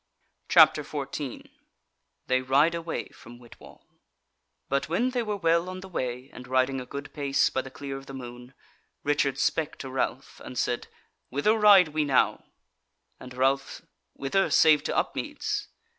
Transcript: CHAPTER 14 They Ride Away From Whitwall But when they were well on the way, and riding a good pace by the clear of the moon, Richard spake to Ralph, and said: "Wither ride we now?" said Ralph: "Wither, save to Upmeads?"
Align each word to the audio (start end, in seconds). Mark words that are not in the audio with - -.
CHAPTER 0.49 0.83
14 0.83 1.47
They 2.25 2.41
Ride 2.41 2.73
Away 2.73 3.09
From 3.09 3.37
Whitwall 3.37 3.85
But 4.67 4.89
when 4.89 5.11
they 5.11 5.21
were 5.21 5.35
well 5.37 5.69
on 5.69 5.81
the 5.81 5.87
way, 5.87 6.31
and 6.33 6.47
riding 6.47 6.81
a 6.81 6.87
good 6.87 7.13
pace 7.13 7.51
by 7.51 7.61
the 7.61 7.69
clear 7.69 7.97
of 7.97 8.07
the 8.07 8.15
moon, 8.15 8.55
Richard 9.03 9.37
spake 9.37 9.77
to 9.77 9.91
Ralph, 9.91 10.41
and 10.43 10.57
said: 10.57 10.87
"Wither 11.29 11.53
ride 11.55 11.89
we 11.89 12.03
now?" 12.03 12.45
said 13.19 13.37
Ralph: 13.37 13.83
"Wither, 14.15 14.49
save 14.49 14.81
to 14.85 14.97
Upmeads?" 14.97 15.67